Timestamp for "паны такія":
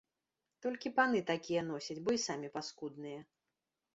0.99-1.61